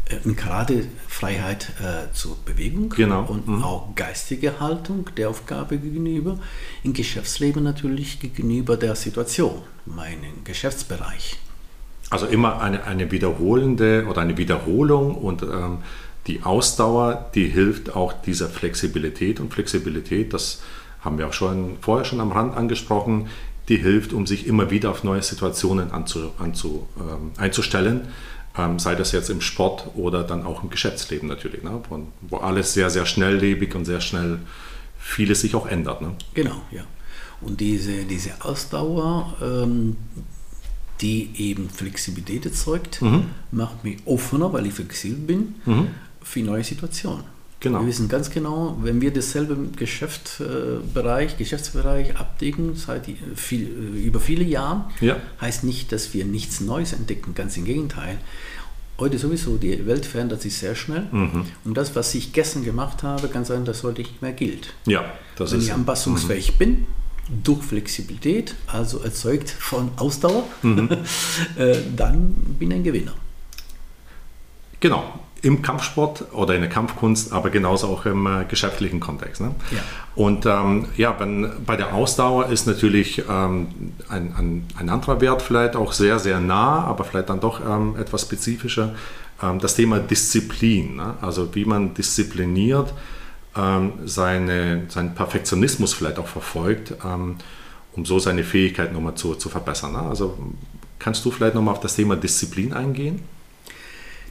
[0.07, 3.25] Äh, gerade Freiheit äh, zur Bewegung genau.
[3.25, 3.63] und mhm.
[3.63, 6.39] auch geistige Haltung der Aufgabe gegenüber,
[6.83, 11.39] im Geschäftsleben natürlich gegenüber der Situation, meinen Geschäftsbereich.
[12.11, 15.79] Also immer eine, eine wiederholende oder eine Wiederholung und ähm,
[16.27, 20.63] die Ausdauer, die hilft auch dieser Flexibilität und Flexibilität, das
[21.01, 23.29] haben wir auch schon vorher schon am Rand angesprochen,
[23.69, 28.09] die hilft, um sich immer wieder auf neue Situationen anzu, anzu, ähm, einzustellen
[28.57, 31.81] ähm, sei das jetzt im Sport oder dann auch im Geschäftsleben natürlich, ne?
[31.89, 34.39] wo, wo alles sehr, sehr schnelllebig und sehr schnell
[34.99, 36.01] vieles sich auch ändert.
[36.01, 36.15] Ne?
[36.35, 36.85] Genau, ja.
[37.41, 39.97] Und diese, diese Ausdauer, ähm,
[41.01, 43.25] die eben Flexibilität erzeugt, mhm.
[43.51, 45.89] macht mich offener, weil ich flexibel bin, mhm.
[46.23, 47.25] für neue Situationen.
[47.65, 47.81] Genau.
[47.81, 53.67] Wir wissen ganz genau, wenn wir dasselbe Geschäftsbereich, Geschäftsbereich abdecken seit viel,
[54.05, 55.17] über viele Jahre, ja.
[55.41, 58.19] heißt nicht, dass wir nichts Neues entdecken, ganz im Gegenteil.
[58.99, 61.09] Heute sowieso, die Welt verändert sich sehr schnell.
[61.11, 61.47] Mhm.
[61.65, 64.75] Und das, was ich gestern gemacht habe, kann sein, dass heute nicht mehr gilt.
[64.85, 65.03] Ja,
[65.37, 66.59] das Wenn ist, ich anpassungsfähig mhm.
[66.59, 66.87] bin,
[67.43, 70.91] durch Flexibilität, also erzeugt von Ausdauer, mhm.
[71.57, 73.15] Äh, dann bin ich ein Gewinner.
[74.81, 79.43] Genau, im Kampfsport oder in der Kampfkunst, aber genauso auch im äh, geschäftlichen Kontext.
[79.43, 79.55] Ne?
[79.71, 79.79] Ja.
[80.17, 83.69] Und ähm, ja, wenn, bei der Ausdauer ist natürlich ähm,
[84.09, 87.97] ein, ein, ein, anderer Wert vielleicht auch sehr, sehr nah, aber vielleicht dann doch ähm,
[87.99, 88.95] etwas spezifischer,
[89.43, 90.97] ähm, das Thema Disziplin.
[90.97, 91.15] Ne?
[91.21, 92.95] Also wie man diszipliniert
[93.55, 97.37] ähm, seine, seinen Perfektionismus vielleicht auch verfolgt, ähm,
[97.93, 99.93] um so seine Fähigkeit nochmal zu, zu verbessern.
[99.93, 100.01] Ne?
[100.01, 100.39] Also
[100.99, 103.34] kannst du vielleicht nochmal auf das Thema Disziplin eingehen?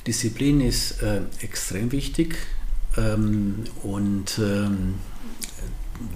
[0.08, 2.36] Disziplin ist äh, extrem wichtig
[2.98, 4.96] ähm, und ähm,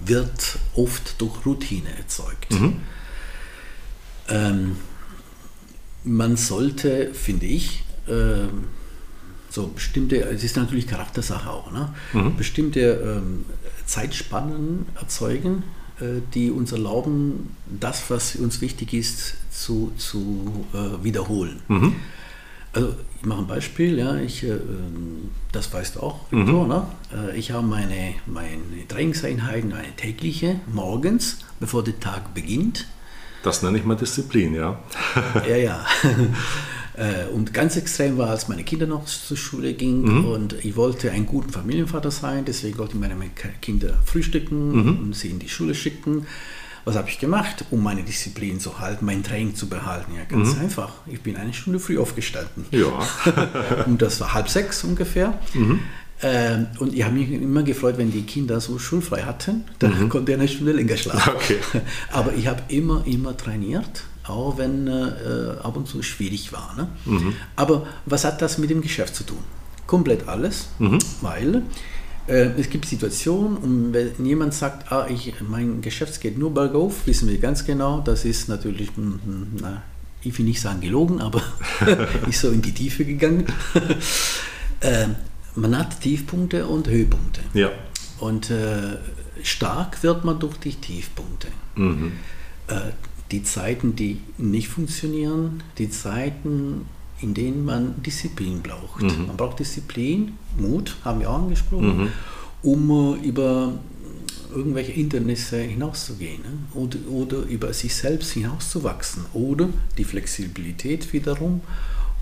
[0.04, 2.50] wird oft durch Routine erzeugt.
[2.50, 2.80] Mhm.
[4.28, 4.76] Ähm,
[6.04, 8.48] man sollte, finde ich, äh,
[9.50, 11.94] so bestimmte, es ist natürlich Charaktersache auch, ne?
[12.12, 12.36] Mhm.
[12.36, 13.46] bestimmte ähm,
[13.86, 15.64] Zeitspannen erzeugen,
[16.00, 21.60] äh, die uns erlauben, das, was uns wichtig ist, zu, zu äh, wiederholen.
[21.68, 21.96] Mhm.
[22.78, 24.56] Also ich mache ein Beispiel, ja, ich, äh,
[25.50, 26.68] das weißt du auch, mhm.
[26.68, 26.86] ne?
[27.12, 32.86] Äh, ich habe meine, meine Trainingseinheiten, eine tägliche, morgens, bevor der Tag beginnt.
[33.42, 34.78] Das nenne ich mal Disziplin, ja.
[35.48, 35.86] ja, ja.
[36.94, 40.24] Äh, und ganz extrem war, als meine Kinder noch zur Schule gingen mhm.
[40.24, 43.14] und ich wollte ein guter Familienvater sein, deswegen wollte ich meine
[43.62, 44.98] Kinder frühstücken mhm.
[44.98, 46.26] und sie in die Schule schicken.
[46.88, 50.14] Was habe ich gemacht, um meine Disziplin zu halten, mein Training zu behalten?
[50.16, 50.62] Ja, ganz mhm.
[50.62, 50.90] einfach.
[51.04, 52.64] Ich bin eine Stunde früh aufgestanden.
[52.70, 52.86] Ja.
[53.86, 55.38] und das war halb sechs ungefähr.
[55.52, 55.80] Mhm.
[56.22, 60.08] Ähm, und ich habe mich immer gefreut, wenn die Kinder so schulfrei hatten, dann mhm.
[60.08, 61.34] konnte er eine Stunde länger schlafen.
[61.34, 61.58] Okay.
[62.10, 66.74] Aber ich habe immer, immer trainiert, auch wenn äh, ab und zu schwierig war.
[66.74, 66.88] Ne?
[67.04, 67.34] Mhm.
[67.54, 69.44] Aber was hat das mit dem Geschäft zu tun?
[69.86, 71.00] Komplett alles, mhm.
[71.20, 71.64] weil
[72.28, 77.38] es gibt Situationen, wenn jemand sagt, ah, ich, mein Geschäft geht nur bergauf, wissen wir
[77.38, 79.82] ganz genau, das ist natürlich, hm, hm, na,
[80.22, 81.42] ich will nicht sagen gelogen, aber
[82.28, 83.46] ist so in die Tiefe gegangen.
[84.80, 85.06] äh,
[85.54, 87.40] man hat Tiefpunkte und Höhepunkte.
[87.54, 87.70] Ja.
[88.18, 88.98] Und äh,
[89.42, 91.48] stark wird man durch die Tiefpunkte.
[91.76, 92.12] Mhm.
[92.66, 92.92] Äh,
[93.30, 96.86] die Zeiten, die nicht funktionieren, die Zeiten,
[97.20, 99.02] in denen man Disziplin braucht.
[99.02, 99.26] Mhm.
[99.26, 102.08] Man braucht Disziplin, Mut, haben wir auch angesprochen, mhm.
[102.62, 103.72] um äh, über
[104.54, 106.50] irgendwelche Hindernisse hinauszugehen ne?
[106.74, 111.60] oder, oder über sich selbst hinauszuwachsen oder die Flexibilität wiederum,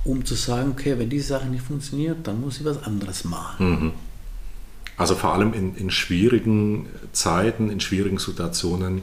[0.04, 3.70] um zu sagen, okay, wenn diese Sache nicht funktioniert, dann muss ich was anderes machen.
[3.70, 3.92] Mhm.
[4.96, 9.02] Also vor allem in, in, schwierigen Zeiten, in schwierigen Situationen,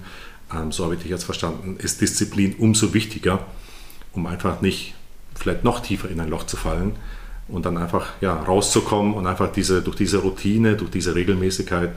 [0.54, 3.46] ähm, so habe ich dich jetzt verstanden, ist Disziplin umso wichtiger,
[4.12, 4.96] um einfach nicht
[5.36, 6.96] vielleicht noch tiefer in ein Loch zu fallen
[7.48, 11.92] und dann einfach ja, rauszukommen und einfach diese, durch diese Routine, durch diese Regelmäßigkeit,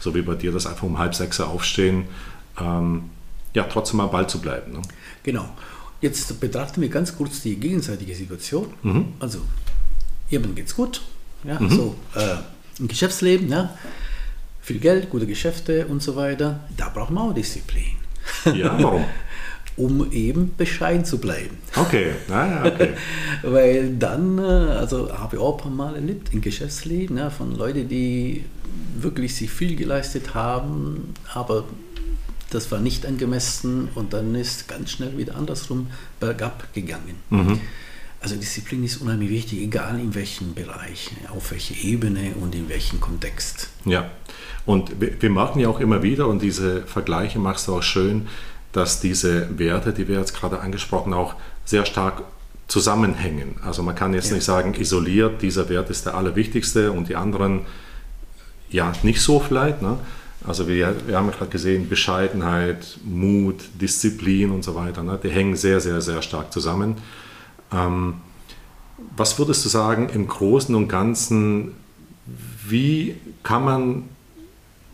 [0.00, 2.04] so wie bei dir das einfach um halb sechs aufstehen,
[2.60, 3.10] ähm,
[3.54, 4.72] ja, trotzdem am Ball zu bleiben.
[4.72, 4.82] Ne?
[5.22, 5.48] Genau.
[6.00, 8.72] Jetzt betrachten wir ganz kurz die gegenseitige Situation.
[8.82, 9.14] Mhm.
[9.18, 9.40] Also,
[10.30, 11.02] jemandem es gut,
[11.42, 11.70] ja, mhm.
[11.70, 12.36] so äh,
[12.78, 13.76] im Geschäftsleben, ja,
[14.60, 16.60] viel Geld, gute Geschäfte und so weiter.
[16.76, 17.96] Da braucht man auch Disziplin.
[18.54, 19.04] Ja, warum?
[19.78, 21.56] um eben bescheiden zu bleiben.
[21.76, 22.90] Okay, ah, okay.
[23.42, 27.56] Weil dann, äh, also habe ich auch ein paar Mal erlebt im Geschäftsleben, ja, von
[27.56, 28.44] Leuten, die
[28.96, 31.64] wirklich sich viel geleistet haben, aber
[32.50, 35.88] das war nicht angemessen und dann ist ganz schnell wieder andersrum
[36.18, 37.16] bergab gegangen.
[37.30, 37.60] Mhm.
[38.20, 43.00] Also Disziplin ist unheimlich wichtig, egal in welchem Bereich, auf welcher Ebene und in welchem
[43.00, 43.68] Kontext.
[43.84, 44.10] Ja,
[44.66, 48.26] und wir, wir merken ja auch immer wieder, und diese Vergleiche machst du auch schön,
[48.72, 52.22] dass diese Werte, die wir jetzt gerade angesprochen, auch sehr stark
[52.68, 53.56] zusammenhängen.
[53.64, 54.34] Also man kann jetzt ja.
[54.34, 57.62] nicht sagen, isoliert, dieser Wert ist der allerwichtigste und die anderen
[58.70, 59.80] ja nicht so vielleicht.
[59.80, 59.98] Ne?
[60.46, 65.18] Also wir, wir haben ja gerade gesehen, Bescheidenheit, Mut, Disziplin und so weiter, ne?
[65.22, 66.96] die hängen sehr, sehr, sehr stark zusammen.
[67.72, 68.14] Ähm,
[69.16, 71.72] was würdest du sagen im Großen und Ganzen,
[72.66, 74.04] wie kann man,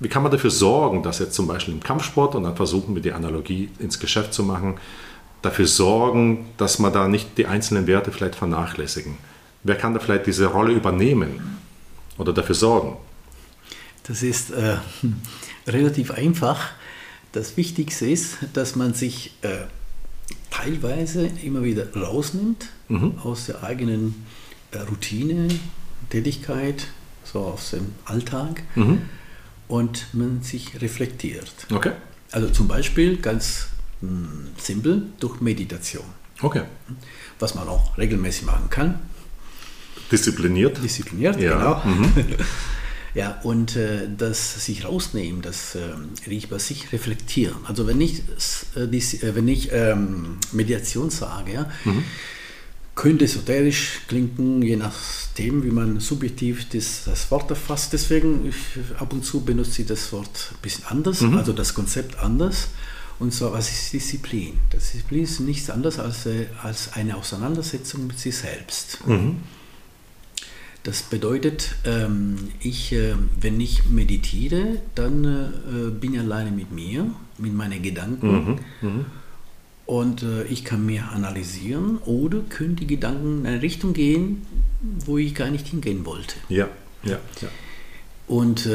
[0.00, 3.02] wie kann man dafür sorgen, dass jetzt zum Beispiel im Kampfsport, und dann versuchen wir
[3.02, 4.76] die Analogie ins Geschäft zu machen,
[5.42, 9.16] dafür sorgen, dass man da nicht die einzelnen Werte vielleicht vernachlässigen?
[9.62, 11.58] Wer kann da vielleicht diese Rolle übernehmen
[12.18, 12.96] oder dafür sorgen?
[14.04, 14.76] Das ist äh,
[15.66, 16.70] relativ einfach.
[17.32, 19.64] Das Wichtigste ist, dass man sich äh,
[20.50, 23.18] teilweise immer wieder rausnimmt mhm.
[23.22, 24.26] aus der eigenen
[24.70, 25.48] äh, Routine,
[26.10, 26.86] Tätigkeit,
[27.24, 29.02] so aus dem Alltag mhm.
[29.68, 31.52] Und man sich reflektiert.
[31.72, 31.92] Okay.
[32.30, 33.68] Also zum Beispiel ganz
[34.00, 36.04] mh, hm, simpel durch Meditation.
[36.42, 36.62] Okay.
[37.38, 39.00] Was man auch regelmäßig machen kann.
[40.10, 40.82] Diszipliniert.
[40.82, 41.56] Diszipliniert, ja.
[41.56, 41.82] genau.
[41.84, 42.12] Mhm.
[43.14, 47.58] Ja, und äh, das sich rausnehmen, das äh, bei sich reflektieren.
[47.64, 48.22] Also wenn ich,
[48.74, 52.02] äh, die, äh, wenn ich ähm, Mediation sage, ja, mhm.
[52.94, 57.92] Könnte esoterisch klingen, je nachdem, wie man subjektiv das, das Wort erfasst.
[57.92, 58.54] Deswegen ich,
[58.98, 61.36] ab und zu benutze ich das Wort ein bisschen anders, mhm.
[61.36, 62.68] also das Konzept anders.
[63.18, 64.58] Und zwar, was ist Disziplin?
[64.70, 69.06] Das Disziplin ist nichts anderes als, äh, als eine Auseinandersetzung mit sich selbst.
[69.06, 69.36] Mhm.
[70.82, 77.10] Das bedeutet, ähm, ich, äh, wenn ich meditiere, dann äh, bin ich alleine mit mir,
[77.38, 78.58] mit meinen Gedanken.
[78.80, 79.04] Mhm, mh.
[79.86, 84.46] Und äh, ich kann mehr analysieren oder können die Gedanken in eine Richtung gehen,
[84.80, 86.36] wo ich gar nicht hingehen wollte.
[86.48, 86.68] Ja,
[87.02, 87.48] ja, ja.
[88.26, 88.66] Und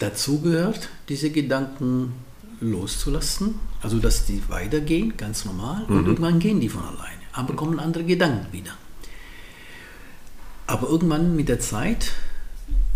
[0.00, 2.12] dazu gehört, diese Gedanken
[2.60, 5.98] loszulassen, also dass die weitergehen, ganz normal, mhm.
[5.98, 8.72] und irgendwann gehen die von alleine, aber kommen andere Gedanken wieder.
[10.66, 12.12] Aber irgendwann mit der Zeit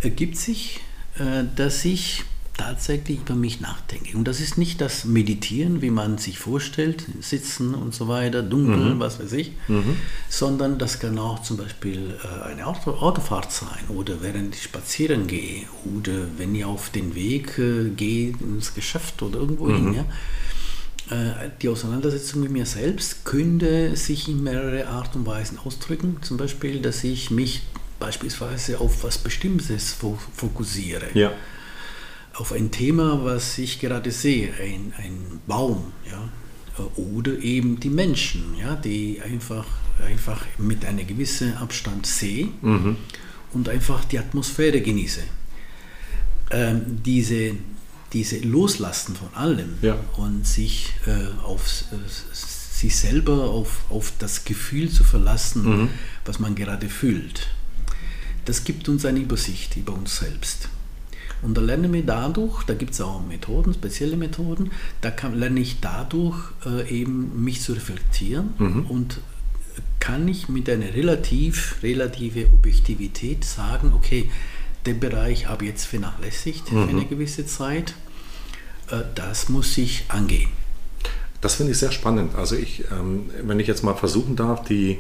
[0.01, 0.81] ergibt sich,
[1.19, 2.25] äh, dass ich
[2.57, 4.17] tatsächlich über mich nachdenke.
[4.17, 8.95] Und das ist nicht das Meditieren, wie man sich vorstellt, sitzen und so weiter, dunkel,
[8.95, 9.01] mhm.
[9.01, 9.97] was weiß ich, mhm.
[10.29, 15.27] sondern das kann auch zum Beispiel äh, eine Auto Autofahrt sein oder während ich spazieren
[15.27, 15.65] gehe
[15.97, 19.93] oder wenn ich auf den Weg äh, gehe ins Geschäft oder irgendwo mhm.
[19.93, 19.95] hin.
[19.95, 20.05] Ja?
[21.11, 26.19] Äh, die Auseinandersetzung mit mir selbst könnte sich in mehrere Art und Weisen ausdrücken.
[26.23, 27.63] Zum Beispiel, dass ich mich
[27.99, 29.97] beispielsweise auf was Bestimmtes
[30.37, 31.07] fokussiere.
[31.15, 31.33] Ja.
[32.35, 35.93] Auf ein Thema, was ich gerade sehe, ein, ein Baum.
[36.11, 36.29] Ja?
[36.97, 38.75] Oder eben die Menschen, ja?
[38.75, 39.67] die einfach,
[40.05, 42.49] einfach mit einem gewissen Abstand sehe.
[42.63, 42.97] Mhm.
[43.53, 45.21] und einfach die Atmosphäre genieße.
[46.51, 47.53] Ähm, diese,
[48.13, 49.97] diese Loslassen von allem Ja.
[50.17, 51.97] und sich äh, auf äh,
[52.35, 55.89] sich selber auf, auf das Gefühl zu verlassen,
[56.25, 57.47] was man gerade fühlt.
[58.45, 60.69] Das gibt uns eine Übersicht über uns selbst.
[61.45, 65.61] Und da lernen wir dadurch, da gibt es auch Methoden, spezielle Methoden, da kann, lerne
[65.61, 68.55] ich dadurch äh, eben mich zu reflektieren
[68.89, 69.21] und
[70.01, 74.31] kann ich mit einer relativ, relative Objektivität sagen, okay,
[74.87, 77.95] den Bereich habe ich jetzt vernachlässigt für eine gewisse Zeit,
[78.91, 80.51] äh, das muss ich angehen.
[81.41, 82.35] Das finde ich sehr spannend.
[82.35, 84.99] Also ich, ähm, wenn ich jetzt mal versuchen darf, die,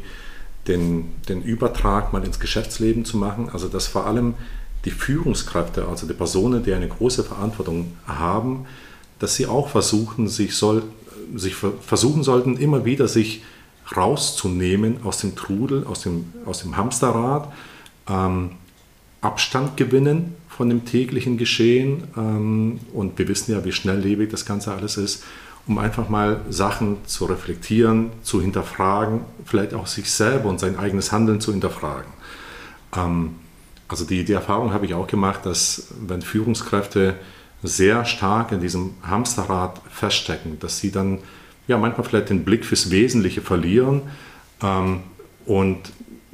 [0.68, 4.34] den, den Übertrag mal ins Geschäftsleben zu machen, also dass vor allem
[4.84, 8.66] die Führungskräfte, also die Personen, die eine große Verantwortung haben,
[9.18, 10.82] dass sie auch versuchen, sich, soll,
[11.34, 13.42] sich ver- versuchen sollten, immer wieder sich
[13.96, 17.52] rauszunehmen aus dem Trudel, aus dem, aus dem Hamsterrad,
[18.08, 18.50] ähm,
[19.20, 22.04] Abstand gewinnen von dem täglichen Geschehen.
[22.16, 25.24] Ähm, und wir wissen ja, wie schnelllebig das Ganze alles ist,
[25.66, 31.10] um einfach mal Sachen zu reflektieren, zu hinterfragen, vielleicht auch sich selber und sein eigenes
[31.10, 32.12] Handeln zu hinterfragen.
[32.94, 33.36] Ähm,
[33.88, 37.16] also die, die Erfahrung habe ich auch gemacht, dass wenn Führungskräfte
[37.62, 41.18] sehr stark in diesem Hamsterrad feststecken, dass sie dann
[41.66, 44.02] ja manchmal vielleicht den Blick fürs Wesentliche verlieren
[44.62, 45.02] ähm,
[45.46, 45.78] und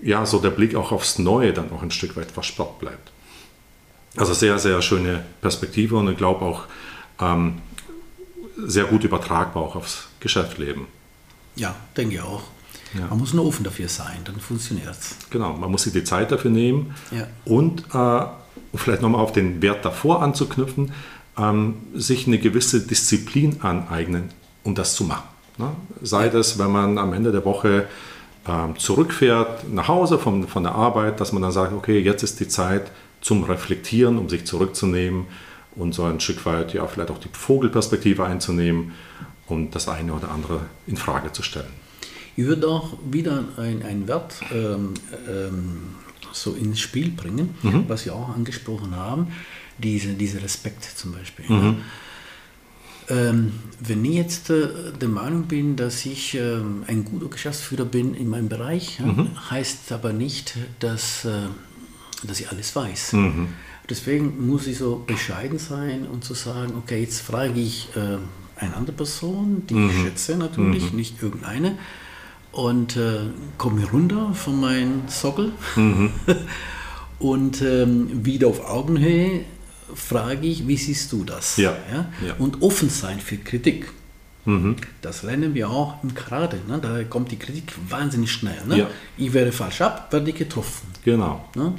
[0.02, 3.12] ja, so der Blick auch aufs Neue dann auch ein Stück weit versperrt bleibt.
[4.16, 6.64] Also sehr, sehr schöne Perspektive und ich glaube auch
[7.20, 7.58] ähm,
[8.56, 10.86] sehr gut übertragbar auch aufs Geschäftsleben.
[11.54, 12.42] Ja, denke ich auch.
[12.98, 13.06] Ja.
[13.08, 15.16] Man muss nur offen dafür sein, dann funktioniert es.
[15.30, 17.26] Genau, man muss sich die Zeit dafür nehmen Ja.
[17.44, 17.96] und äh,
[18.72, 20.92] um vielleicht nochmal auf den Wert davor anzuknüpfen,
[21.38, 24.30] ähm, sich eine gewisse Disziplin aneignen,
[24.64, 25.28] um das zu machen.
[25.58, 25.70] Ne?
[26.02, 27.86] Sei das, wenn man am Ende der Woche
[28.48, 32.40] ähm, zurückfährt nach Hause von, von der Arbeit, dass man dann sagt, okay, jetzt ist
[32.40, 35.26] die Zeit zum Reflektieren, um sich zurückzunehmen
[35.76, 38.92] und so ein Stück weit ja vielleicht auch die Vogelperspektive einzunehmen
[39.46, 41.79] und das eine oder andere in Frage zu stellen.
[42.40, 44.94] Ich würde auch wieder ein, Wert ähm,
[45.28, 45.76] ähm,
[46.32, 47.50] so ins Spiel bringen,
[47.86, 49.26] was wir auch angesprochen haben,
[49.76, 51.44] diese, dieser Respekt zum Beispiel.
[51.50, 51.74] Ja.
[53.10, 58.14] Ähm, wenn ich jetzt äh, der Meinung bin, dass ich ähm, ein guter Geschäftsführer bin
[58.14, 61.48] in meinem Bereich, ja, heißt aber nicht, dass, äh,
[62.22, 63.16] dass ich alles weiß.
[63.90, 68.16] Deswegen muss ich so bescheiden sein und zu sagen, okay, jetzt frage ich äh,
[68.56, 71.76] eine andere Person, die ich schätze natürlich, nicht irgendeine,
[72.52, 73.20] und äh,
[73.58, 75.52] komme runter von meinem Sockel
[77.18, 79.44] und ähm, wieder auf Augenhöhe
[79.94, 81.56] frage ich, wie siehst du das?
[81.56, 82.34] Ja, ja.
[82.38, 83.92] Und offen sein für Kritik.
[85.02, 86.58] Das lernen wir auch im Karate.
[86.66, 86.78] Ne?
[86.80, 88.60] Da kommt die Kritik wahnsinnig schnell.
[88.66, 88.78] Ne?
[88.78, 88.90] Ja.
[89.16, 90.88] Ich werde falsch ab, werde ich getroffen.
[91.04, 91.48] Genau.
[91.54, 91.74] Ne?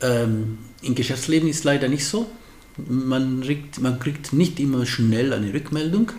[0.00, 2.30] Ähm, Im Geschäftsleben ist es leider nicht so.
[2.76, 6.12] Man kriegt, man kriegt nicht immer schnell eine Rückmeldung.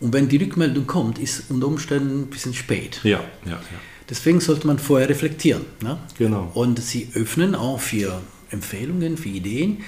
[0.00, 3.00] Und wenn die Rückmeldung kommt, ist unter Umständen ein bisschen spät.
[3.04, 3.60] Ja, ja, ja.
[4.08, 5.62] Deswegen sollte man vorher reflektieren.
[5.82, 5.98] Ne?
[6.18, 6.50] Genau.
[6.54, 9.78] Und sie öffnen auch für Empfehlungen, für Ideen.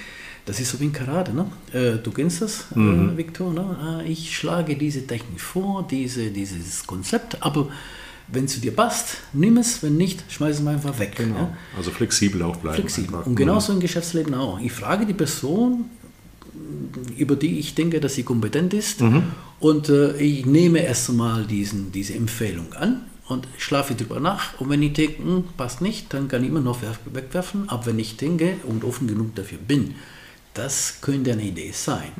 [0.45, 1.33] Das ist so wie in Karate.
[1.33, 1.45] Ne?
[1.73, 3.53] Äh, du kennst das, äh, Viktor.
[3.53, 3.61] Ne?
[3.61, 7.69] Ah, Ich schlage diese Technik vor, diese, dieses Konzept, aber
[8.27, 11.15] wenn es zu dir passt, nimm es, wenn nicht, schmeiß es mal einfach weg.
[11.17, 11.35] Genau.
[11.35, 11.57] Ja?
[11.75, 12.77] Also flexibel auch bleiben.
[12.77, 13.15] Flexibel.
[13.15, 13.25] einfach.
[13.27, 14.59] Und genauso im Geschäftsleben auch.
[14.59, 15.85] Ich frage die Person,
[17.17, 19.01] über die ich denke, dass sie kompetent ist,
[19.59, 24.59] und äh, ich nehme erst einmal diesen, diese Empfehlung an und schlafe drüber nach.
[24.59, 27.69] Und wenn ich denke, hm, passt nicht, dann kann ich immer noch werf- wegwerfen.
[27.69, 29.95] Aber wenn ich denke und offen genug dafür bin,
[30.53, 32.11] das könnte eine Idee sein,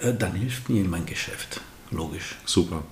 [0.00, 1.60] ja, äh, dann hilft mir in mein Geschäft.
[1.90, 2.36] Logisch.
[2.44, 2.82] Super.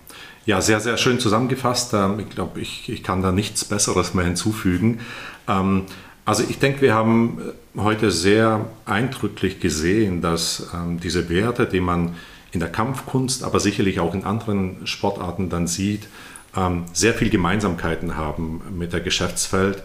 [0.45, 1.93] Ja, sehr, sehr schön zusammengefasst.
[1.95, 5.01] Ähm, Ich glaube, ich, ich kann da nichts Besseres mehr hinzufügen.
[5.49, 5.83] Ähm,
[6.27, 7.39] Also ich denke, wir haben
[7.77, 12.17] äh, heute sehr eindrücklich gesehen, dass ähm, diese Werte, die man
[12.51, 16.09] in der Kampfkunst, aber sicherlich auch in anderen Sportarten dann sieht,
[16.57, 19.85] ähm, sehr viel Gemeinsamkeiten haben mit der Geschäftswelt,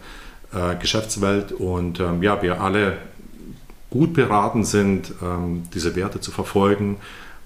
[0.52, 2.98] äh, Geschäftswelt und ähm, ja, wir alle
[3.90, 6.96] gut beraten sind, ähm, diese Werte zu verfolgen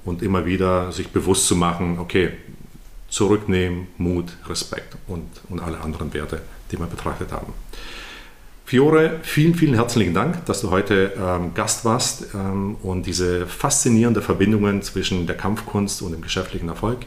[0.07, 2.31] und immer wieder sich bewusst zu machen, okay,
[3.11, 6.41] zurücknehmen, Mut, Respekt und, und alle anderen Werte,
[6.73, 7.53] die wir betrachtet haben.
[8.67, 14.21] Fiore, vielen, vielen herzlichen Dank, dass du heute ähm, Gast warst ähm, und diese faszinierende
[14.21, 17.07] Verbindungen zwischen der Kampfkunst und dem geschäftlichen Erfolg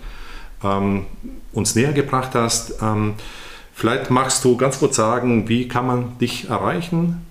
[0.64, 1.06] ähm,
[1.52, 2.82] uns näher gebracht hast.
[2.82, 3.16] Ähm,
[3.74, 7.26] vielleicht magst du ganz kurz sagen, wie kann man dich erreichen?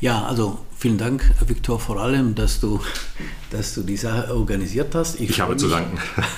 [0.00, 2.78] Ja, also Vielen Dank, Viktor, vor allem, dass du,
[3.48, 5.18] dass du die Sache organisiert hast.
[5.18, 5.98] Ich, ich habe mich, zu danken.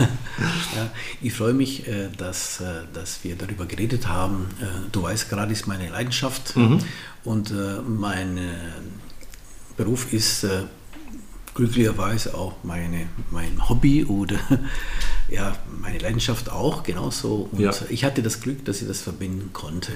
[0.77, 0.89] ja,
[1.21, 4.47] ich freue mich, äh, dass, äh, dass wir darüber geredet haben.
[4.61, 6.79] Äh, du weißt, gerade ist meine Leidenschaft mhm.
[7.25, 7.53] und
[7.89, 8.39] mein
[9.77, 10.47] Beruf ist
[11.55, 14.39] glücklicherweise auch meine, mein Hobby oder
[15.29, 17.49] ja, meine Leidenschaft auch genauso.
[17.51, 17.73] Und ja.
[17.89, 19.91] ich hatte das Glück, dass ich das verbinden konnte.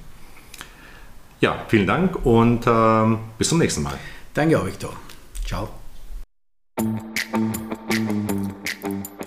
[1.40, 3.98] Ja, vielen Dank und ähm, bis zum nächsten Mal.
[4.34, 4.94] Danke auch, Viktor.
[5.46, 5.70] Ciao.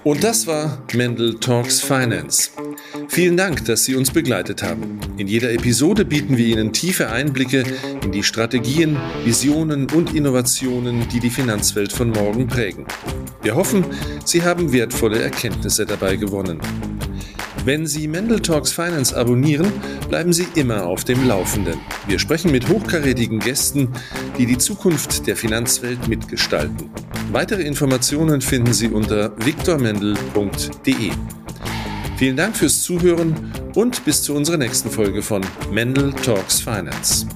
[0.02, 2.50] Und das war Mendel Talks Finance.
[3.08, 5.00] Vielen Dank, dass Sie uns begleitet haben.
[5.16, 7.64] In jeder Episode bieten wir Ihnen tiefe Einblicke
[8.02, 12.86] in die Strategien, Visionen und Innovationen, die die Finanzwelt von morgen prägen.
[13.42, 13.84] Wir hoffen,
[14.24, 16.60] Sie haben wertvolle Erkenntnisse dabei gewonnen.
[17.64, 19.72] Wenn Sie Mendel Talks Finance abonnieren,
[20.10, 21.80] bleiben Sie immer auf dem Laufenden.
[22.06, 23.88] Wir sprechen mit hochkarätigen Gästen,
[24.36, 26.90] die die Zukunft der Finanzwelt mitgestalten.
[27.32, 31.10] Weitere Informationen finden Sie unter viktormendel.de.
[32.18, 35.40] Vielen Dank fürs Zuhören und bis zu unserer nächsten Folge von
[35.72, 37.26] Mendel Talks Finance.